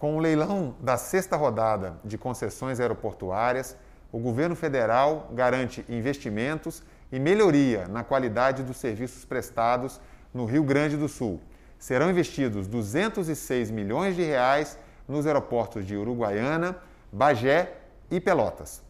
[0.00, 3.76] Com o leilão da sexta rodada de concessões aeroportuárias,
[4.10, 6.82] o governo federal garante investimentos
[7.12, 10.00] e melhoria na qualidade dos serviços prestados
[10.32, 11.38] no Rio Grande do Sul.
[11.78, 16.78] Serão investidos 206 milhões de reais nos aeroportos de Uruguaiana,
[17.12, 17.70] Bagé
[18.10, 18.82] e Pelotas.